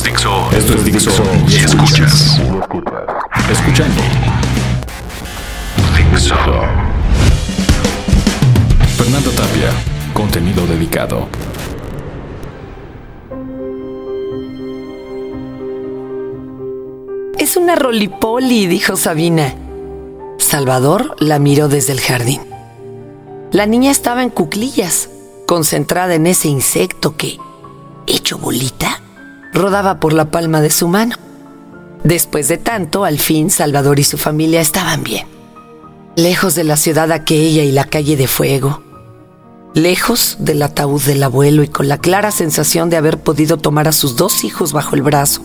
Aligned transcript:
es 0.00 0.04
Dixo. 0.04 0.50
Esto 0.52 0.74
es 0.74 0.84
Dixo. 0.84 1.10
Y 1.48 1.56
escuchas. 1.56 2.40
Escuchando. 3.50 4.02
Dixo. 5.96 6.34
Fernando 8.96 9.30
Tapia. 9.30 9.70
Contenido 10.14 10.66
dedicado. 10.66 11.28
Es 17.38 17.56
una 17.56 17.74
rolipoli, 17.74 18.66
dijo 18.66 18.96
Sabina. 18.96 19.54
Salvador 20.38 21.16
la 21.18 21.38
miró 21.38 21.68
desde 21.68 21.92
el 21.92 22.00
jardín. 22.00 22.40
La 23.52 23.66
niña 23.66 23.90
estaba 23.90 24.22
en 24.22 24.30
cuclillas, 24.30 25.10
concentrada 25.46 26.14
en 26.14 26.26
ese 26.26 26.48
insecto 26.48 27.16
que, 27.16 27.38
hecho 28.06 28.38
bolita, 28.38 29.00
rodaba 29.52 30.00
por 30.00 30.12
la 30.12 30.30
palma 30.30 30.60
de 30.60 30.70
su 30.70 30.88
mano. 30.88 31.16
Después 32.04 32.48
de 32.48 32.56
tanto, 32.56 33.04
al 33.04 33.18
fin 33.18 33.50
Salvador 33.50 33.98
y 33.98 34.04
su 34.04 34.16
familia 34.16 34.60
estaban 34.60 35.02
bien. 35.02 35.26
Lejos 36.16 36.54
de 36.54 36.64
la 36.64 36.76
ciudad 36.76 37.12
aquella 37.12 37.62
y 37.62 37.72
la 37.72 37.84
calle 37.84 38.16
de 38.16 38.26
fuego. 38.26 38.82
Lejos 39.74 40.36
del 40.40 40.62
ataúd 40.62 41.02
del 41.02 41.22
abuelo 41.22 41.62
y 41.62 41.68
con 41.68 41.88
la 41.88 41.98
clara 41.98 42.30
sensación 42.30 42.90
de 42.90 42.96
haber 42.96 43.18
podido 43.18 43.56
tomar 43.56 43.86
a 43.86 43.92
sus 43.92 44.16
dos 44.16 44.42
hijos 44.44 44.72
bajo 44.72 44.96
el 44.96 45.02
brazo, 45.02 45.42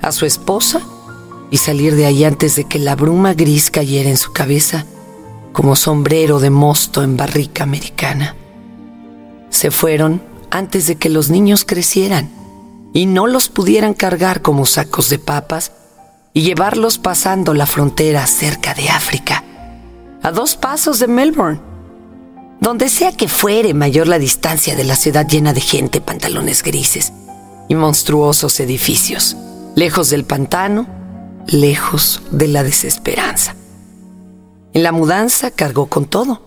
a 0.00 0.12
su 0.12 0.24
esposa 0.24 0.80
y 1.50 1.58
salir 1.58 1.94
de 1.94 2.06
ahí 2.06 2.24
antes 2.24 2.56
de 2.56 2.64
que 2.64 2.78
la 2.78 2.96
bruma 2.96 3.34
gris 3.34 3.70
cayera 3.70 4.08
en 4.08 4.16
su 4.16 4.32
cabeza 4.32 4.86
como 5.52 5.76
sombrero 5.76 6.38
de 6.38 6.50
mosto 6.50 7.02
en 7.02 7.16
barrica 7.16 7.64
americana. 7.64 8.36
Se 9.50 9.70
fueron 9.70 10.22
antes 10.50 10.86
de 10.86 10.96
que 10.96 11.10
los 11.10 11.28
niños 11.30 11.64
crecieran 11.66 12.37
y 12.92 13.06
no 13.06 13.26
los 13.26 13.48
pudieran 13.48 13.94
cargar 13.94 14.42
como 14.42 14.66
sacos 14.66 15.10
de 15.10 15.18
papas 15.18 15.72
y 16.32 16.42
llevarlos 16.42 16.98
pasando 16.98 17.54
la 17.54 17.66
frontera 17.66 18.26
cerca 18.26 18.74
de 18.74 18.88
África, 18.88 19.44
a 20.22 20.30
dos 20.30 20.56
pasos 20.56 20.98
de 20.98 21.08
Melbourne. 21.08 21.60
Donde 22.60 22.88
sea 22.88 23.12
que 23.12 23.28
fuere 23.28 23.72
mayor 23.72 24.08
la 24.08 24.18
distancia 24.18 24.74
de 24.74 24.84
la 24.84 24.96
ciudad 24.96 25.26
llena 25.26 25.52
de 25.52 25.60
gente, 25.60 26.00
pantalones 26.00 26.64
grises 26.64 27.12
y 27.68 27.76
monstruosos 27.76 28.58
edificios, 28.58 29.36
lejos 29.76 30.10
del 30.10 30.24
pantano, 30.24 30.86
lejos 31.46 32.20
de 32.32 32.48
la 32.48 32.64
desesperanza. 32.64 33.54
En 34.72 34.82
la 34.82 34.90
mudanza 34.90 35.52
cargó 35.52 35.86
con 35.86 36.06
todo, 36.06 36.42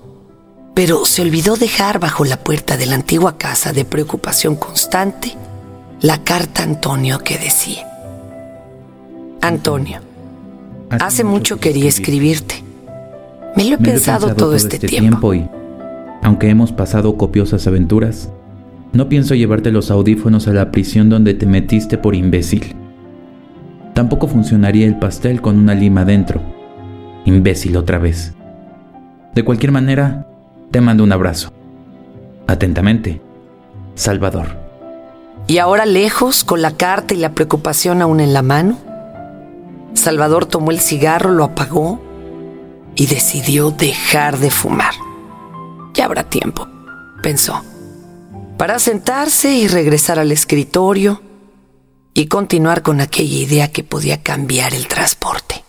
pero 0.75 1.05
se 1.05 1.21
olvidó 1.21 1.55
dejar 1.55 1.99
bajo 1.99 2.25
la 2.25 2.43
puerta 2.43 2.75
de 2.75 2.87
la 2.87 2.95
antigua 2.95 3.37
casa 3.37 3.71
de 3.71 3.85
preocupación 3.85 4.55
constante 4.55 5.37
la 6.01 6.23
carta 6.23 6.63
a 6.63 6.65
Antonio 6.65 7.19
que 7.19 7.37
decía, 7.37 7.85
Antonio, 9.41 9.99
hace 10.89 11.23
mucho 11.23 11.59
quería 11.59 11.87
escribirte. 11.87 12.63
Me 13.55 13.65
lo 13.65 13.75
he, 13.75 13.77
pensado, 13.77 14.33
todo, 14.35 14.55
este, 14.55 14.79
tiempo. 14.79 15.33
y, 15.33 15.47
aunque 16.23 16.49
hemos 16.49 16.71
pasado 16.71 17.17
copiosas 17.17 17.67
aventuras, 17.67 18.31
no 18.93 19.09
pienso 19.09 19.35
llevarte 19.35 19.71
los 19.71 19.91
audífonos 19.91 20.47
a 20.47 20.53
la 20.53 20.71
prisión 20.71 21.09
donde 21.09 21.33
te 21.33 21.45
metiste 21.45 21.97
por 21.97 22.15
imbécil. 22.15 22.75
Tampoco 23.93 24.27
funcionaría 24.27 24.87
el 24.87 24.97
pastel 24.97 25.41
con 25.41 25.57
una 25.57 25.75
lima 25.75 26.03
dentro. 26.05 26.41
Imbécil 27.25 27.77
otra 27.77 27.99
vez. 27.99 28.33
De 29.35 29.43
cualquier 29.43 29.71
manera, 29.71 30.27
te 30.71 30.81
mando 30.81 31.03
un 31.03 31.11
abrazo. 31.11 31.53
Atentamente, 32.47 33.21
Salvador. 33.95 34.70
Y 35.51 35.57
ahora 35.57 35.85
lejos, 35.85 36.45
con 36.45 36.61
la 36.61 36.77
carta 36.77 37.13
y 37.13 37.17
la 37.17 37.33
preocupación 37.33 38.01
aún 38.01 38.21
en 38.21 38.31
la 38.31 38.41
mano, 38.41 38.77
Salvador 39.95 40.45
tomó 40.45 40.71
el 40.71 40.79
cigarro, 40.79 41.29
lo 41.29 41.43
apagó 41.43 42.01
y 42.95 43.07
decidió 43.07 43.69
dejar 43.69 44.37
de 44.37 44.49
fumar. 44.49 44.93
Ya 45.93 46.05
habrá 46.05 46.23
tiempo, 46.23 46.69
pensó, 47.21 47.61
para 48.57 48.79
sentarse 48.79 49.51
y 49.51 49.67
regresar 49.67 50.19
al 50.19 50.31
escritorio 50.31 51.21
y 52.13 52.27
continuar 52.27 52.81
con 52.81 53.01
aquella 53.01 53.35
idea 53.35 53.73
que 53.73 53.83
podía 53.83 54.23
cambiar 54.23 54.73
el 54.73 54.87
transporte. 54.87 55.60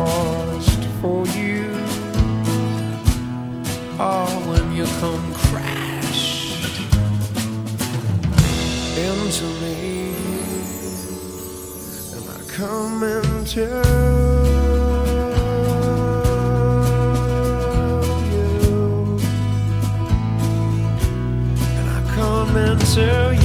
Lost 0.00 0.82
for 1.00 1.20
you. 1.38 1.64
Oh, 4.02 4.30
when 4.48 4.66
you 4.78 4.86
come 5.02 5.26
crash 5.46 6.24
into 9.08 9.46
me, 9.62 9.76
and 12.14 12.24
I 12.36 12.40
come 12.58 12.98
into 13.02 13.66
you, 18.30 18.46
and 21.78 21.88
I 21.96 22.00
come 22.16 22.52
into 22.68 23.06
you, 23.34 23.39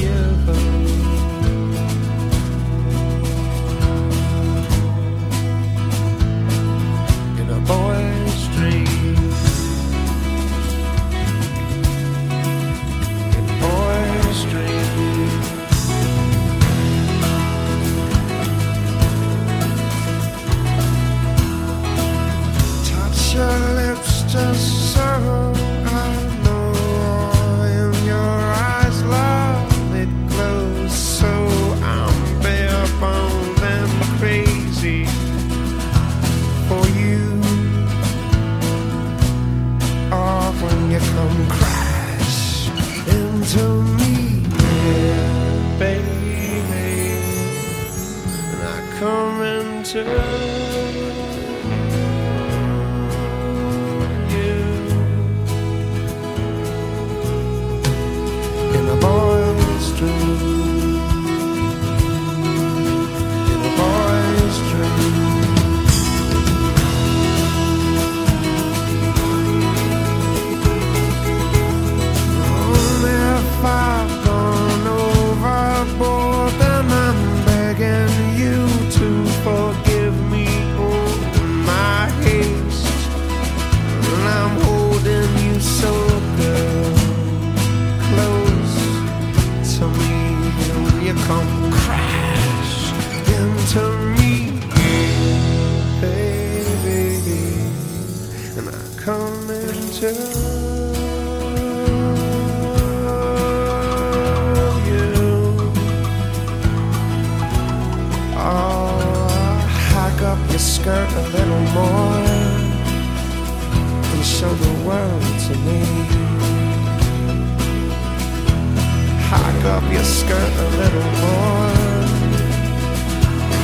Hike 119.30 119.64
up 119.64 119.84
your 119.92 120.04
skirt 120.04 120.54
a 120.66 120.68
little 120.80 121.10
more, 121.22 121.72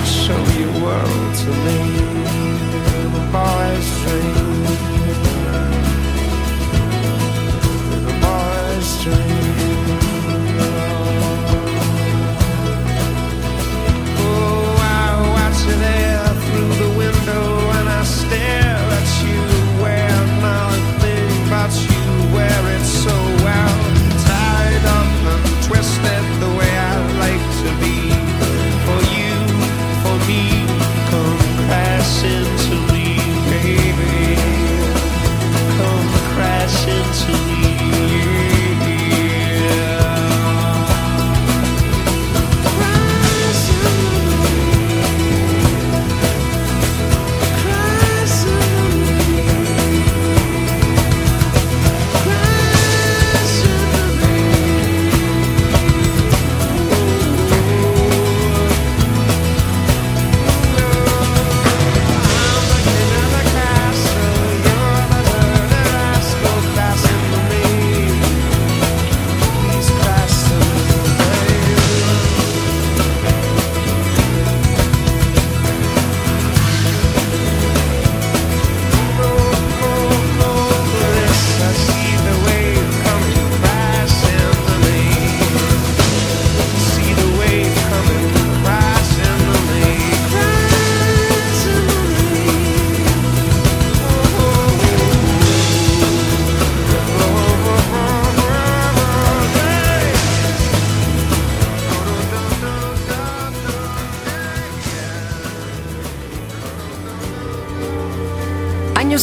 show 0.04 0.42
your 0.58 0.72
world 0.82 1.34
to 1.42 1.50
me. 1.64 1.78
The 3.12 3.22
boy's 3.32 3.88
dream. 4.02 4.42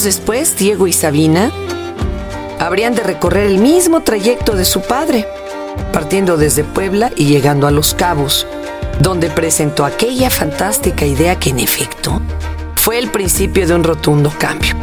Después, 0.04 0.56
Diego 0.58 0.88
y 0.88 0.94
Sabina 0.94 1.52
habrían 2.58 2.96
de 2.96 3.04
recorrer 3.04 3.48
el 3.48 3.58
mismo 3.58 4.02
trayecto 4.02 4.56
de 4.56 4.64
su 4.64 4.82
padre, 4.82 5.28
partiendo 5.92 6.38
desde 6.38 6.64
Puebla 6.64 7.12
y 7.16 7.26
llegando 7.26 7.68
a 7.68 7.72
Los 7.72 7.94
Cabos, 7.94 8.48
donde 9.02 9.30
presentó 9.30 9.84
aquella 9.86 10.30
fantástica 10.30 11.06
idea 11.06 11.38
que 11.38 11.50
en 11.50 11.60
efecto 11.60 12.22
fue 12.76 12.98
el 12.98 13.12
principio 13.12 13.68
de 13.68 13.76
un 13.76 13.84
rotundo 13.84 14.32
cambio, 14.38 14.74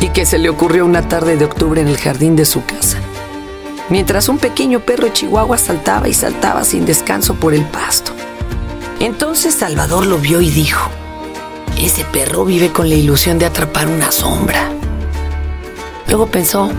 y 0.00 0.08
que 0.08 0.24
se 0.24 0.38
le 0.38 0.48
ocurrió 0.48 0.86
una 0.86 1.06
tarde 1.06 1.36
de 1.36 1.44
octubre 1.44 1.80
en 1.82 1.88
el 1.88 1.98
jardín 1.98 2.34
de 2.34 2.46
su 2.46 2.64
casa, 2.64 2.98
mientras 3.90 4.28
un 4.28 4.38
pequeño 4.38 4.80
perro 4.80 5.08
chihuahua 5.08 5.58
saltaba 5.58 6.08
y 6.08 6.14
saltaba 6.14 6.64
sin 6.64 6.86
descanso 6.86 7.34
por 7.34 7.52
el 7.52 7.64
pasto. 7.66 8.12
Entonces 9.00 9.54
Salvador 9.54 10.06
lo 10.06 10.18
vio 10.18 10.40
y 10.40 10.50
dijo, 10.50 10.90
ese 11.86 12.04
perro 12.04 12.44
vive 12.44 12.72
con 12.72 12.88
la 12.88 12.94
ilusión 12.94 13.38
de 13.38 13.46
atrapar 13.46 13.88
una 13.88 14.12
sombra. 14.12 14.70
Luego 16.08 16.26
pensó, 16.26 16.70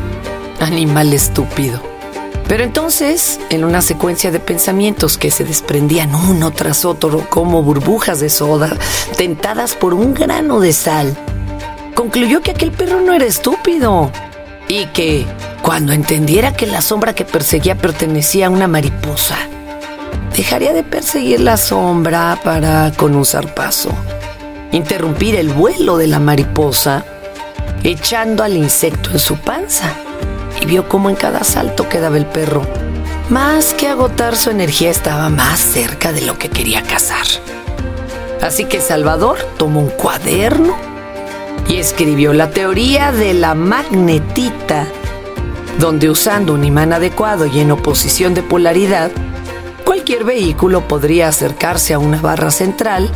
animal 0.60 1.14
estúpido. 1.14 1.82
Pero 2.48 2.64
entonces, 2.64 3.40
en 3.50 3.64
una 3.64 3.82
secuencia 3.82 4.30
de 4.30 4.40
pensamientos 4.40 5.18
que 5.18 5.32
se 5.32 5.46
desprendían 5.46 6.14
uno 6.14 6.52
tras 6.52 6.84
otro 6.84 7.26
como 7.30 7.64
burbujas 7.64 8.20
de 8.20 8.30
soda, 8.30 8.78
tentadas 9.16 9.74
por 9.74 9.94
un 9.94 10.14
grano 10.14 10.60
de 10.60 10.74
sal, 10.74 11.16
concluyó 11.96 12.42
que 12.42 12.52
aquel 12.52 12.72
perro 12.72 13.00
no 13.00 13.14
era 13.14 13.26
estúpido 13.26 14.12
y 14.68 14.86
que, 14.88 15.26
cuando 15.62 15.94
entendiera 15.94 16.54
que 16.54 16.68
la 16.68 16.82
sombra 16.82 17.16
que 17.16 17.24
perseguía 17.24 17.78
pertenecía 17.78 18.48
a 18.48 18.50
una 18.50 18.68
mariposa, 18.68 19.38
dejaría 20.36 20.74
de 20.74 20.84
perseguir 20.84 21.40
la 21.40 21.56
sombra 21.56 22.38
para, 22.44 22.92
con 22.98 23.16
un 23.16 23.26
zarpazo, 23.26 23.92
interrumpir 24.72 25.36
el 25.36 25.50
vuelo 25.50 25.98
de 25.98 26.08
la 26.08 26.20
mariposa, 26.20 27.06
echando 27.84 28.44
al 28.44 28.56
insecto 28.56 29.12
en 29.12 29.20
su 29.20 29.38
panza. 29.38 29.94
Y 30.62 30.66
vio 30.66 30.88
cómo 30.88 31.10
en 31.10 31.16
cada 31.16 31.44
salto 31.44 31.90
quedaba 31.90 32.18
el 32.18 32.26
perro. 32.26 32.62
Más 33.30 33.74
que 33.74 33.88
agotar 33.88 34.36
su 34.36 34.50
energía, 34.50 34.90
estaba 34.90 35.30
más 35.30 35.60
cerca 35.60 36.12
de 36.12 36.22
lo 36.22 36.38
que 36.38 36.50
quería 36.50 36.84
cazar. 36.84 37.26
Así 38.42 38.66
que 38.66 38.82
Salvador 38.82 39.38
tomó 39.58 39.80
un 39.80 39.90
cuaderno 39.90 40.76
y 41.68 41.78
escribió 41.78 42.34
la 42.34 42.50
teoría 42.50 43.12
de 43.12 43.34
la 43.34 43.56
magnetita, 43.56 44.88
donde 45.80 46.10
usando 46.10 46.54
un 46.54 46.64
imán 46.64 46.92
adecuado 46.92 47.46
y 47.46 47.60
en 47.60 47.72
oposición 47.72 48.34
de 48.34 48.44
polaridad, 48.44 49.12
cualquier 49.86 50.24
vehículo 50.24 50.88
podría 50.88 51.28
acercarse 51.28 51.94
a 51.94 52.00
una 52.00 52.20
barra 52.20 52.52
central 52.52 53.10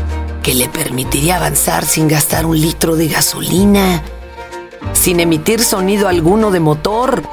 que 0.46 0.54
le 0.54 0.70
permitiría 0.70 1.38
avanzar 1.38 1.86
sin 1.86 2.08
gastar 2.08 2.46
un 2.46 2.62
litro 2.62 2.96
de 2.96 3.08
gasolina, 3.08 4.04
sin 4.94 5.20
emitir 5.20 5.60
sonido 5.64 6.08
alguno 6.08 6.52
de 6.52 6.60
motor 6.60 7.24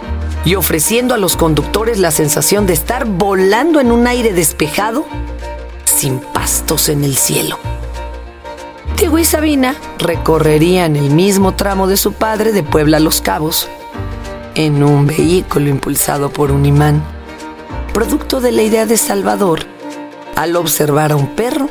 y 0.46 0.54
ofreciendo 0.54 1.12
a 1.12 1.18
los 1.18 1.36
conductores 1.36 1.98
la 1.98 2.10
sensación 2.10 2.66
de 2.66 2.72
estar 2.72 3.04
volando 3.04 3.80
en 3.80 3.92
un 3.92 4.06
aire 4.06 4.32
despejado 4.32 5.04
sin 5.84 6.20
pastos 6.20 6.88
en 6.88 7.04
el 7.04 7.18
cielo. 7.18 7.58
Diego 8.96 9.18
y 9.18 9.26
Sabina 9.26 9.76
recorrerían 9.98 10.96
el 10.96 11.10
mismo 11.10 11.52
tramo 11.52 11.88
de 11.88 11.98
su 11.98 12.14
padre 12.14 12.52
de 12.52 12.62
Puebla 12.62 12.96
a 12.96 13.00
Los 13.00 13.20
Cabos 13.20 13.68
en 14.54 14.82
un 14.82 15.06
vehículo 15.06 15.68
impulsado 15.68 16.30
por 16.30 16.50
un 16.50 16.64
imán, 16.64 17.04
producto 17.92 18.40
de 18.40 18.52
la 18.52 18.62
idea 18.62 18.86
de 18.86 18.96
Salvador 18.96 19.66
al 20.34 20.56
observar 20.56 21.12
a 21.12 21.16
un 21.16 21.26
perro 21.36 21.68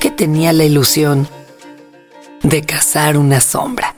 que 0.00 0.10
tenía 0.10 0.52
la 0.52 0.64
ilusión 0.64 1.28
de 2.42 2.62
cazar 2.62 3.16
una 3.16 3.40
sombra. 3.40 3.94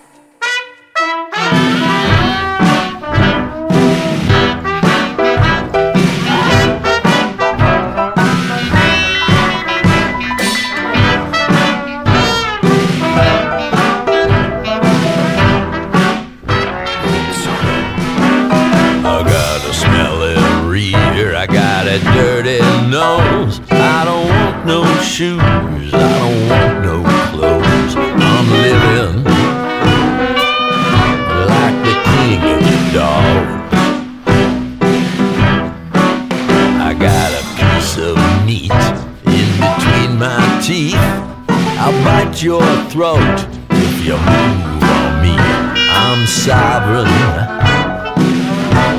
sovereign, 46.45 47.07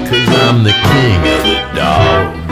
cause 0.07 0.29
I'm 0.47 0.63
the 0.63 0.71
king 0.71 1.19
of 1.27 1.43
the 1.43 1.75
dogs. 1.75 2.42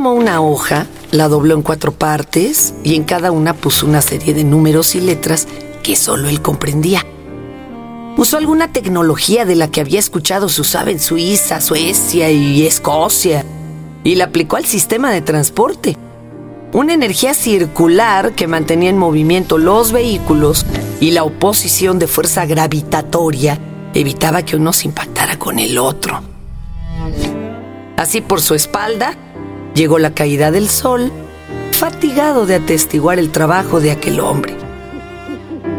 Tomó 0.00 0.14
una 0.14 0.40
hoja, 0.40 0.86
la 1.10 1.28
dobló 1.28 1.54
en 1.54 1.60
cuatro 1.60 1.92
partes 1.92 2.72
y 2.82 2.94
en 2.94 3.04
cada 3.04 3.32
una 3.32 3.52
puso 3.52 3.84
una 3.84 4.00
serie 4.00 4.32
de 4.32 4.44
números 4.44 4.94
y 4.94 5.00
letras 5.02 5.46
que 5.82 5.94
solo 5.94 6.30
él 6.30 6.40
comprendía. 6.40 7.04
Usó 8.16 8.38
alguna 8.38 8.72
tecnología 8.72 9.44
de 9.44 9.56
la 9.56 9.70
que 9.70 9.82
había 9.82 9.98
escuchado 9.98 10.48
se 10.48 10.62
usaba 10.62 10.90
en 10.90 11.00
Suiza, 11.00 11.60
Suecia 11.60 12.30
y 12.30 12.66
Escocia 12.66 13.44
y 14.02 14.14
la 14.14 14.24
aplicó 14.24 14.56
al 14.56 14.64
sistema 14.64 15.10
de 15.10 15.20
transporte. 15.20 15.98
Una 16.72 16.94
energía 16.94 17.34
circular 17.34 18.32
que 18.32 18.46
mantenía 18.46 18.88
en 18.88 18.96
movimiento 18.96 19.58
los 19.58 19.92
vehículos 19.92 20.64
y 20.98 21.10
la 21.10 21.24
oposición 21.24 21.98
de 21.98 22.06
fuerza 22.06 22.46
gravitatoria 22.46 23.58
evitaba 23.92 24.46
que 24.46 24.56
uno 24.56 24.72
se 24.72 24.86
impactara 24.86 25.38
con 25.38 25.58
el 25.58 25.76
otro. 25.76 26.22
Así 27.98 28.22
por 28.22 28.40
su 28.40 28.54
espalda 28.54 29.14
llegó 29.80 29.98
la 29.98 30.12
caída 30.12 30.50
del 30.50 30.68
sol, 30.68 31.10
fatigado 31.72 32.44
de 32.44 32.56
atestiguar 32.56 33.18
el 33.18 33.30
trabajo 33.30 33.80
de 33.80 33.90
aquel 33.90 34.20
hombre. 34.20 34.54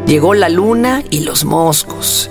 Llegó 0.08 0.34
la 0.34 0.50
luna 0.50 1.04
y 1.12 1.20
los 1.20 1.46
moscos. 1.46 2.28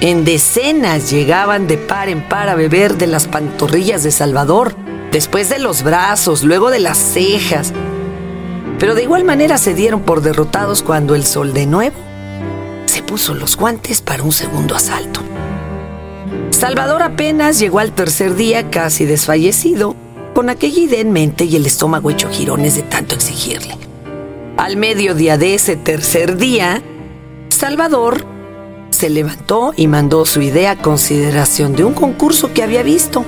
En 0.00 0.24
decenas 0.24 1.10
llegaban 1.10 1.66
de 1.66 1.76
par 1.76 2.08
en 2.08 2.22
par 2.28 2.48
a 2.48 2.54
beber 2.54 2.98
de 2.98 3.08
las 3.08 3.26
pantorrillas 3.26 4.04
de 4.04 4.12
Salvador, 4.12 4.76
después 5.10 5.48
de 5.48 5.58
los 5.58 5.82
brazos, 5.82 6.44
luego 6.44 6.70
de 6.70 6.78
las 6.78 6.98
cejas. 6.98 7.72
Pero 8.78 8.94
de 8.94 9.02
igual 9.02 9.24
manera 9.24 9.58
se 9.58 9.74
dieron 9.74 10.02
por 10.02 10.22
derrotados 10.22 10.84
cuando 10.84 11.16
el 11.16 11.24
sol 11.24 11.52
de 11.52 11.66
nuevo 11.66 11.96
se 12.86 13.02
puso 13.02 13.34
los 13.34 13.56
guantes 13.56 14.02
para 14.02 14.22
un 14.22 14.30
segundo 14.30 14.76
asalto. 14.76 15.20
Salvador 16.50 17.02
apenas 17.02 17.58
llegó 17.58 17.80
al 17.80 17.90
tercer 17.90 18.36
día 18.36 18.70
casi 18.70 19.04
desfallecido, 19.04 19.96
con 20.34 20.50
aquella 20.50 20.80
idea 20.80 21.00
en 21.00 21.12
mente 21.12 21.44
y 21.44 21.56
el 21.56 21.66
estómago 21.66 22.10
hecho 22.10 22.28
jirones 22.30 22.76
de 22.76 22.82
tanto 22.82 23.14
exigirle. 23.14 23.76
Al 24.56 24.76
mediodía 24.76 25.38
de 25.38 25.54
ese 25.54 25.76
tercer 25.76 26.36
día, 26.36 26.82
Salvador 27.48 28.24
se 28.90 29.10
levantó 29.10 29.72
y 29.76 29.88
mandó 29.88 30.24
su 30.26 30.40
idea 30.42 30.72
a 30.72 30.78
consideración 30.78 31.74
de 31.74 31.84
un 31.84 31.94
concurso 31.94 32.52
que 32.52 32.62
había 32.62 32.82
visto. 32.82 33.24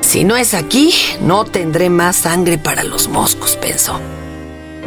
Si 0.00 0.24
no 0.24 0.36
es 0.36 0.54
aquí, 0.54 0.92
no 1.20 1.44
tendré 1.44 1.90
más 1.90 2.16
sangre 2.16 2.58
para 2.58 2.84
los 2.84 3.08
moscos, 3.08 3.56
pensó. 3.56 4.00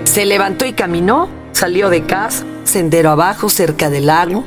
Se 0.05 0.25
levantó 0.25 0.65
y 0.65 0.73
caminó, 0.73 1.29
salió 1.51 1.89
de 1.89 2.03
casa, 2.05 2.45
sendero 2.63 3.11
abajo, 3.11 3.49
cerca 3.49 3.89
del 3.89 4.07
lago. 4.07 4.45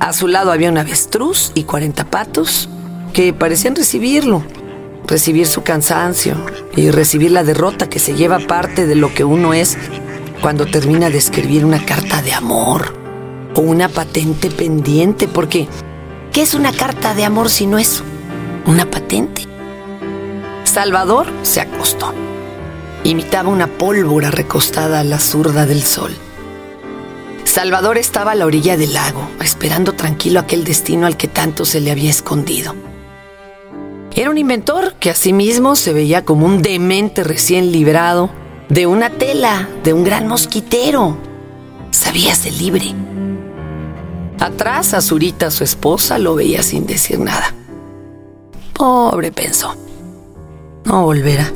A 0.00 0.12
su 0.12 0.28
lado 0.28 0.52
había 0.52 0.70
un 0.70 0.78
avestruz 0.78 1.52
y 1.54 1.64
40 1.64 2.04
patos 2.10 2.68
que 3.12 3.32
parecían 3.32 3.76
recibirlo, 3.76 4.44
recibir 5.06 5.46
su 5.46 5.62
cansancio 5.62 6.36
y 6.76 6.90
recibir 6.90 7.30
la 7.30 7.44
derrota 7.44 7.88
que 7.88 7.98
se 7.98 8.14
lleva 8.14 8.38
parte 8.38 8.86
de 8.86 8.94
lo 8.94 9.12
que 9.14 9.24
uno 9.24 9.54
es 9.54 9.76
cuando 10.40 10.66
termina 10.66 11.10
de 11.10 11.18
escribir 11.18 11.64
una 11.64 11.84
carta 11.84 12.22
de 12.22 12.32
amor 12.32 12.94
o 13.54 13.60
una 13.60 13.88
patente 13.88 14.50
pendiente, 14.50 15.28
porque 15.28 15.68
¿qué 16.32 16.42
es 16.42 16.54
una 16.54 16.72
carta 16.72 17.14
de 17.14 17.24
amor 17.24 17.50
si 17.50 17.66
no 17.66 17.78
es 17.78 18.02
una 18.66 18.90
patente? 18.90 19.46
Salvador 20.64 21.28
se 21.42 21.60
acostó. 21.60 22.12
Imitaba 23.04 23.48
una 23.48 23.66
pólvora 23.66 24.30
recostada 24.30 25.00
a 25.00 25.04
la 25.04 25.20
zurda 25.20 25.66
del 25.66 25.82
sol. 25.82 26.12
Salvador 27.44 27.98
estaba 27.98 28.32
a 28.32 28.34
la 28.34 28.46
orilla 28.46 28.76
del 28.76 28.94
lago, 28.94 29.28
esperando 29.40 29.92
tranquilo 29.92 30.40
aquel 30.40 30.64
destino 30.64 31.06
al 31.06 31.16
que 31.16 31.28
tanto 31.28 31.64
se 31.64 31.80
le 31.80 31.90
había 31.90 32.10
escondido. 32.10 32.74
Era 34.16 34.30
un 34.30 34.38
inventor 34.38 34.94
que 35.00 35.10
asimismo 35.10 35.74
se 35.74 35.92
veía 35.92 36.24
como 36.24 36.46
un 36.46 36.62
demente 36.62 37.24
recién 37.24 37.72
librado 37.72 38.30
de 38.68 38.86
una 38.86 39.10
tela, 39.10 39.68
de 39.82 39.92
un 39.92 40.04
gran 40.04 40.28
mosquitero. 40.28 41.16
Sabíase 41.90 42.52
libre. 42.52 42.94
Atrás, 44.38 44.94
Azurita, 44.94 45.50
su 45.50 45.64
esposa, 45.64 46.18
lo 46.18 46.36
veía 46.36 46.62
sin 46.62 46.86
decir 46.86 47.18
nada. 47.18 47.54
Pobre, 48.72 49.32
pensó. 49.32 49.74
No 50.84 51.04
volverá. 51.04 51.50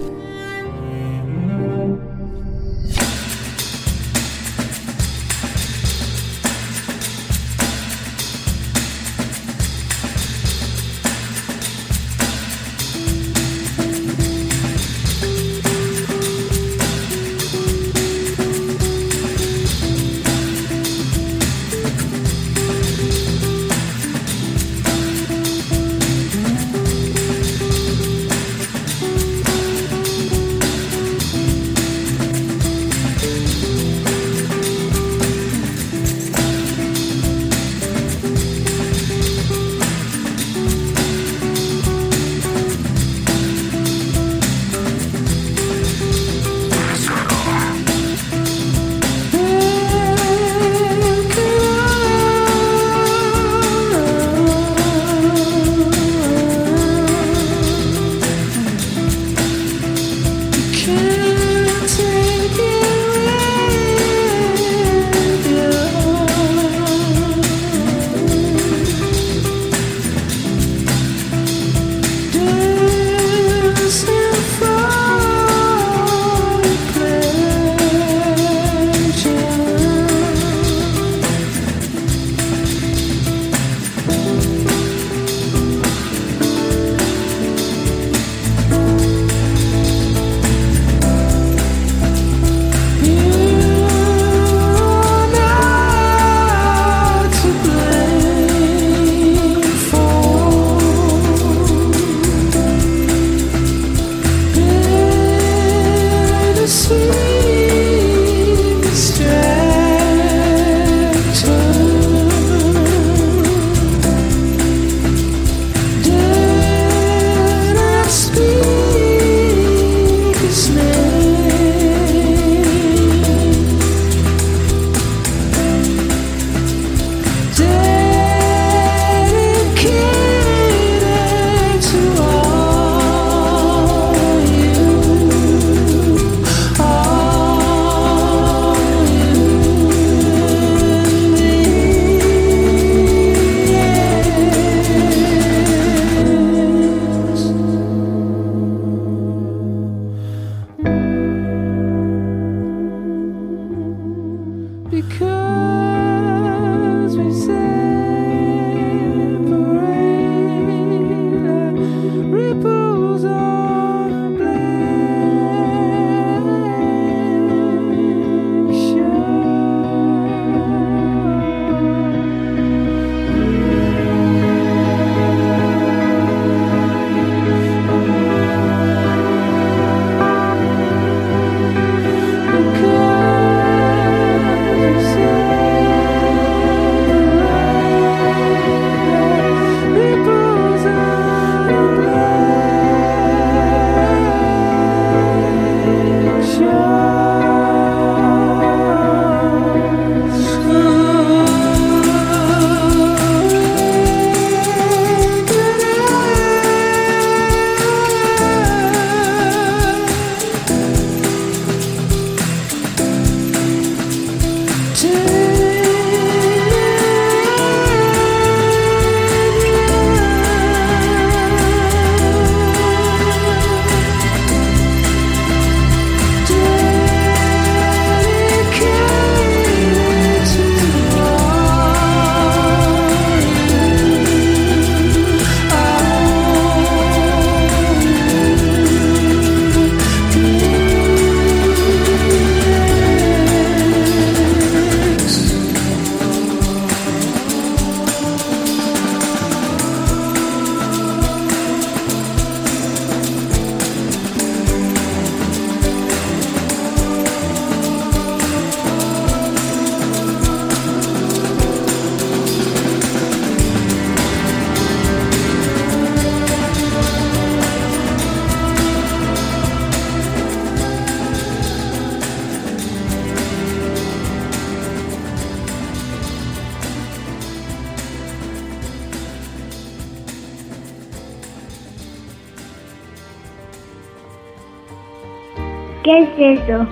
Es 286.39 286.61
eso? 286.61 286.87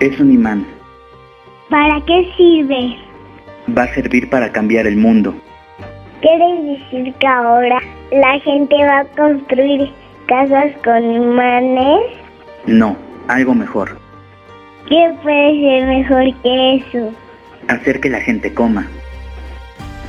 Es 0.00 0.18
un 0.20 0.32
imán. 0.32 0.66
¿Para 1.68 2.00
qué 2.04 2.30
sirve? 2.36 2.96
Va 3.76 3.84
a 3.84 3.94
servir 3.94 4.28
para 4.28 4.50
cambiar 4.52 4.86
el 4.86 4.96
mundo. 4.96 5.34
¿Quieres 6.20 6.64
decir 6.64 7.14
que 7.14 7.26
ahora 7.26 7.80
la 8.12 8.38
gente 8.40 8.76
va 8.76 9.00
a 9.00 9.04
construir 9.16 9.90
casas 10.26 10.72
con 10.84 11.02
imanes? 11.02 12.00
No, 12.66 12.96
algo 13.28 13.54
mejor. 13.54 13.98
¿Qué 14.88 15.12
puede 15.22 15.60
ser 15.60 15.86
mejor 15.86 16.42
que 16.42 16.76
eso? 16.76 17.12
Hacer 17.68 18.00
que 18.00 18.10
la 18.10 18.20
gente 18.20 18.52
coma. 18.52 18.86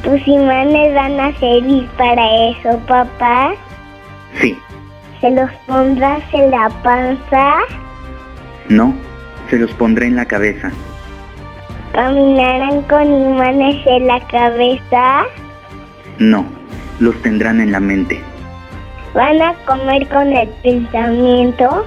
¿Tus 0.03 0.27
imanes 0.27 0.93
van 0.93 1.19
a 1.19 1.31
servir 1.39 1.87
para 1.97 2.49
eso, 2.49 2.77
papá? 2.87 3.53
Sí. 4.39 4.57
¿Se 5.21 5.31
los 5.31 5.49
pondrás 5.65 6.21
en 6.33 6.51
la 6.51 6.69
panza? 6.83 7.59
No, 8.69 8.93
se 9.49 9.57
los 9.57 9.71
pondré 9.73 10.07
en 10.07 10.15
la 10.15 10.25
cabeza. 10.25 10.71
¿Caminarán 11.93 12.81
con 12.83 13.03
imanes 13.03 13.85
en 13.85 14.07
la 14.07 14.19
cabeza? 14.27 15.23
No, 16.17 16.45
los 16.99 17.15
tendrán 17.21 17.61
en 17.61 17.71
la 17.71 17.79
mente. 17.79 18.19
¿Van 19.13 19.41
a 19.41 19.53
comer 19.65 20.07
con 20.09 20.33
el 20.33 20.49
pensamiento? 20.63 21.85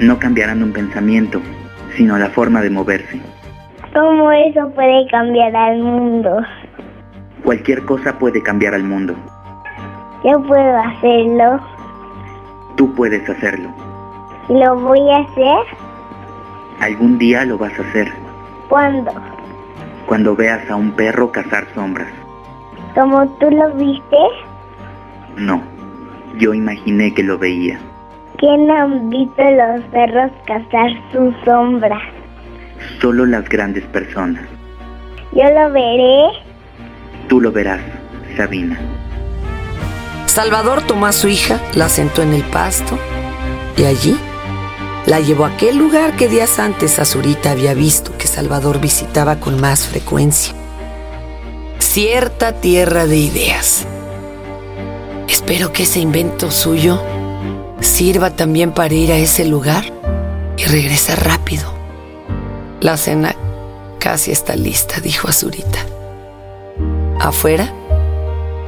No 0.00 0.18
cambiarán 0.18 0.62
un 0.62 0.72
pensamiento, 0.72 1.40
sino 1.96 2.18
la 2.18 2.28
forma 2.28 2.60
de 2.60 2.70
moverse. 2.70 3.20
¿Cómo 3.94 4.30
eso 4.30 4.70
puede 4.74 5.06
cambiar 5.10 5.56
al 5.56 5.78
mundo? 5.78 6.42
Cualquier 7.42 7.84
cosa 7.86 8.18
puede 8.18 8.42
cambiar 8.42 8.74
al 8.74 8.84
mundo. 8.84 9.14
Yo 10.24 10.42
puedo 10.42 10.76
hacerlo. 10.76 11.58
Tú 12.76 12.94
puedes 12.94 13.26
hacerlo. 13.28 13.89
¿Lo 14.50 14.74
voy 14.80 15.08
a 15.10 15.18
hacer? 15.18 15.78
Algún 16.80 17.18
día 17.18 17.44
lo 17.44 17.56
vas 17.56 17.72
a 17.78 17.82
hacer. 17.82 18.12
¿Cuándo? 18.68 19.12
Cuando 20.06 20.34
veas 20.34 20.68
a 20.68 20.74
un 20.74 20.90
perro 20.90 21.30
cazar 21.30 21.68
sombras. 21.72 22.12
¿Como 22.96 23.28
tú 23.38 23.48
lo 23.48 23.72
viste? 23.74 24.16
No, 25.36 25.62
yo 26.36 26.52
imaginé 26.52 27.14
que 27.14 27.22
lo 27.22 27.38
veía. 27.38 27.78
¿Quién 28.38 28.68
han 28.72 29.08
visto 29.08 29.40
los 29.40 29.84
perros 29.92 30.32
cazar 30.46 30.90
su 31.12 31.32
sombra? 31.44 32.00
Solo 33.00 33.26
las 33.26 33.48
grandes 33.48 33.84
personas. 33.84 34.42
Yo 35.30 35.44
lo 35.44 35.72
veré. 35.72 36.24
Tú 37.28 37.40
lo 37.40 37.52
verás, 37.52 37.82
Sabina. 38.36 38.80
Salvador 40.26 40.82
tomó 40.82 41.06
a 41.06 41.12
su 41.12 41.28
hija, 41.28 41.60
la 41.76 41.88
sentó 41.88 42.22
en 42.22 42.32
el 42.32 42.42
pasto 42.42 42.98
y 43.76 43.84
allí 43.84 44.18
la 45.10 45.18
llevó 45.18 45.44
a 45.44 45.48
aquel 45.48 45.76
lugar 45.76 46.14
que 46.14 46.28
días 46.28 46.60
antes 46.60 47.00
Azurita 47.00 47.50
había 47.50 47.74
visto 47.74 48.16
que 48.16 48.28
Salvador 48.28 48.80
visitaba 48.80 49.40
con 49.40 49.60
más 49.60 49.88
frecuencia. 49.88 50.54
Cierta 51.80 52.52
tierra 52.60 53.06
de 53.06 53.16
ideas. 53.16 53.86
Espero 55.26 55.72
que 55.72 55.82
ese 55.82 55.98
invento 55.98 56.52
suyo 56.52 57.02
sirva 57.80 58.30
también 58.36 58.70
para 58.70 58.94
ir 58.94 59.10
a 59.10 59.16
ese 59.16 59.44
lugar 59.44 59.82
y 60.56 60.62
regresar 60.66 61.26
rápido. 61.26 61.74
La 62.80 62.96
cena 62.96 63.34
casi 63.98 64.30
está 64.30 64.54
lista, 64.54 65.00
dijo 65.00 65.26
Azurita. 65.26 65.80
Afuera, 67.18 67.74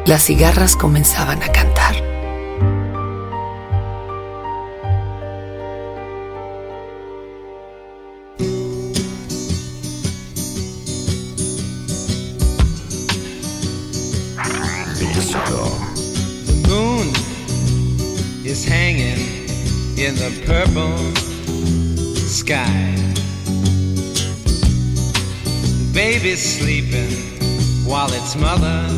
las 0.07 0.25
cigarras 0.25 0.75
comenzaban 0.75 1.41
a 1.41 1.53
cantar. 1.53 2.02
Baby's 26.33 26.59
sleeping 26.59 27.11
while 27.85 28.11
its 28.11 28.35
mother 28.37 28.89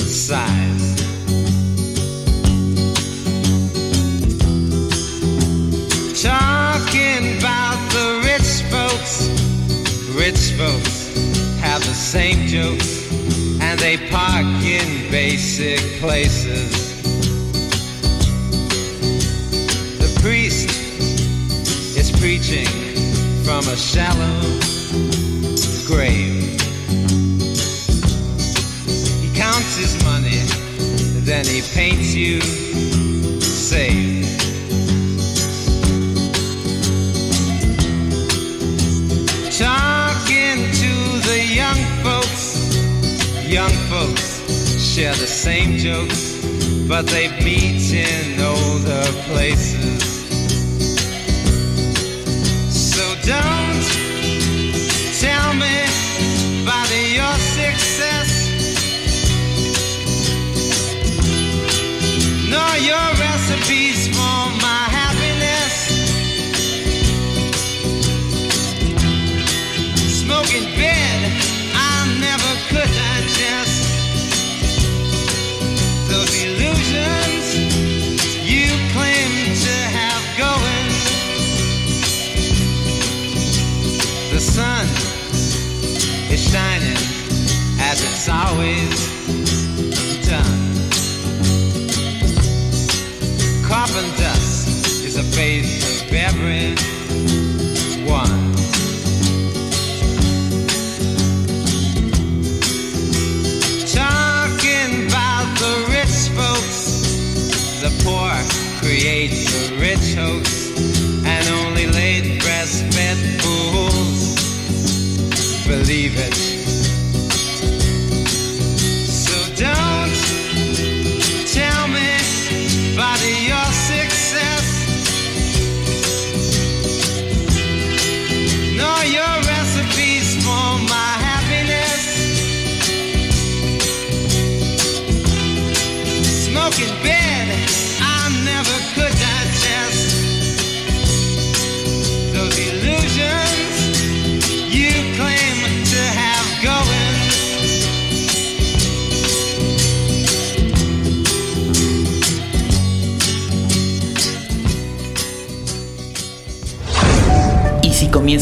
sighs. 0.00 0.94
Talking 6.22 7.36
about 7.36 7.76
the 7.92 8.22
rich 8.24 8.62
folks, 8.72 9.28
rich 10.14 10.52
folks 10.56 11.14
have 11.60 11.80
the 11.80 11.94
same 11.94 12.46
jokes 12.46 13.12
and 13.60 13.78
they 13.78 13.98
park 14.08 14.46
in 14.64 15.10
basic 15.10 15.80
places. 16.00 16.94
The 19.98 20.20
priest 20.22 20.70
is 21.98 22.10
preaching 22.18 22.68
from 23.44 23.68
a 23.68 23.76
shallow 23.76 25.23
grave. 25.86 26.60
He 29.20 29.28
counts 29.36 29.76
his 29.76 30.02
money, 30.04 30.40
then 31.24 31.44
he 31.44 31.60
paints 31.74 32.14
you 32.14 32.40
safe. 33.40 34.24
Talking 39.58 40.58
to 40.82 40.92
the 41.28 41.40
young 41.54 41.80
folks, 42.02 42.46
young 43.46 43.74
folks 43.90 44.80
share 44.80 45.14
the 45.14 45.26
same 45.26 45.76
jokes, 45.78 46.40
but 46.88 47.06
they 47.06 47.28
meet 47.44 47.92
in 47.92 48.40
older 48.40 49.04
places. 49.28 49.93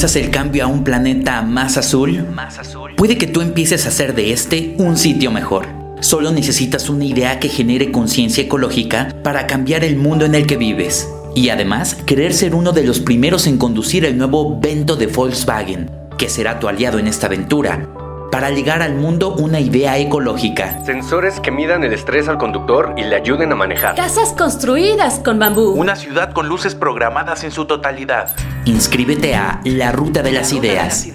Comienzas 0.03 0.21
el 0.21 0.33
cambio 0.33 0.65
a 0.65 0.67
un 0.67 0.83
planeta 0.83 1.43
más 1.43 1.77
azul, 1.77 2.27
puede 2.97 3.17
que 3.19 3.29
tú 3.29 3.41
empieces 3.41 3.87
a 3.87 3.91
hacer 3.91 4.17
de 4.17 4.33
este 4.33 4.75
un 4.79 4.97
sitio 4.97 5.31
mejor. 5.31 5.69
Solo 6.01 6.33
necesitas 6.33 6.91
una 6.91 7.05
idea 7.05 7.39
que 7.39 7.49
genere 7.49 7.93
conciencia 7.93 8.43
ecológica 8.43 9.15
para 9.23 9.47
cambiar 9.47 9.85
el 9.85 9.95
mundo 9.95 10.25
en 10.25 10.35
el 10.35 10.49
que 10.49 10.57
vives. 10.57 11.09
Y 11.37 11.51
además, 11.51 11.95
querer 12.05 12.35
ser 12.35 12.57
uno 12.57 12.73
de 12.73 12.83
los 12.83 12.99
primeros 12.99 13.47
en 13.47 13.59
conducir 13.59 14.05
el 14.05 14.19
nuevo 14.19 14.59
Vento 14.59 14.97
de 14.97 15.07
Volkswagen, 15.07 15.89
que 16.19 16.29
será 16.29 16.59
tu 16.59 16.67
aliado 16.67 16.99
en 16.99 17.07
esta 17.07 17.29
aventura, 17.29 17.89
para 18.33 18.51
llegar 18.51 18.83
al 18.83 18.95
mundo 18.95 19.35
una 19.35 19.61
idea 19.61 19.99
ecológica. 19.99 20.83
Sensores 20.87 21.39
que 21.39 21.51
midan 21.51 21.85
el 21.85 21.93
estrés 21.93 22.29
al 22.29 22.39
conductor 22.39 22.95
y 22.97 23.03
le 23.03 23.17
ayuden 23.17 23.53
a 23.53 23.55
manejar. 23.55 23.95
Casas 23.95 24.33
construidas 24.33 25.21
con 25.21 25.39
bambú. 25.39 25.73
Una 25.73 25.97
ciudad 25.97 26.33
con 26.33 26.49
luces 26.49 26.75
programadas 26.75 27.45
en 27.45 27.51
su 27.51 27.67
totalidad. 27.67 28.35
Inscríbete 28.65 29.35
a 29.35 29.61
La 29.65 29.93
Ruta 29.93 30.23
de 30.23 30.33
las 30.33 30.55
Ideas. 30.55 31.07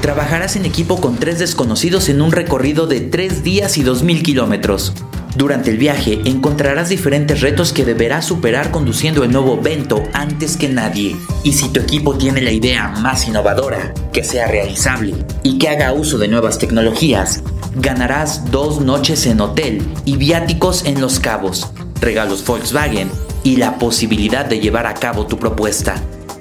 Trabajarás 0.00 0.56
en 0.56 0.64
equipo 0.64 1.00
con 1.00 1.16
tres 1.16 1.38
desconocidos 1.38 2.08
en 2.08 2.22
un 2.22 2.32
recorrido 2.32 2.86
de 2.86 3.00
tres 3.00 3.44
días 3.44 3.76
y 3.78 3.82
dos 3.82 4.02
mil 4.02 4.22
kilómetros. 4.22 4.92
Durante 5.36 5.70
el 5.70 5.78
viaje 5.78 6.20
encontrarás 6.24 6.88
diferentes 6.88 7.40
retos 7.40 7.72
que 7.72 7.84
deberás 7.84 8.24
superar 8.24 8.70
conduciendo 8.70 9.24
el 9.24 9.32
nuevo 9.32 9.60
Vento 9.60 10.02
antes 10.12 10.56
que 10.56 10.68
nadie. 10.68 11.16
Y 11.42 11.54
si 11.54 11.68
tu 11.70 11.80
equipo 11.80 12.16
tiene 12.16 12.40
la 12.40 12.52
idea 12.52 12.88
más 13.00 13.26
innovadora, 13.26 13.92
que 14.12 14.22
sea 14.22 14.46
realizable 14.46 15.14
y 15.42 15.58
que 15.58 15.68
haga 15.68 15.92
uso 15.92 16.18
de 16.18 16.28
nuevas 16.28 16.58
tecnologías, 16.58 17.42
ganarás 17.74 18.50
dos 18.52 18.80
noches 18.80 19.26
en 19.26 19.40
hotel 19.40 19.82
y 20.04 20.16
viáticos 20.16 20.84
en 20.84 21.00
Los 21.00 21.18
Cabos, 21.18 21.72
regalos 22.04 22.44
Volkswagen 22.44 23.10
y 23.42 23.56
la 23.56 23.78
posibilidad 23.78 24.44
de 24.44 24.60
llevar 24.60 24.86
a 24.86 24.94
cabo 24.94 25.26
tu 25.26 25.38
propuesta. 25.38 25.96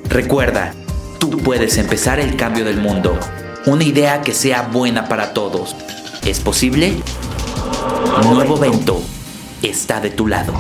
Recuerda, 0.10 0.74
tú 1.20 1.38
puedes 1.38 1.78
empezar 1.78 2.20
el 2.20 2.36
cambio 2.36 2.66
del 2.66 2.78
mundo. 2.78 3.18
Una 3.66 3.84
idea 3.84 4.22
que 4.22 4.34
sea 4.34 4.64
buena 4.64 5.08
para 5.08 5.34
todos. 5.34 5.76
¿Es 6.26 6.42
posible? 6.42 6.94
Nuevo 8.24 8.58
Vento 8.58 9.02
está 9.62 10.02
de 10.02 10.10
tu 10.10 10.28
lado. 10.28 10.54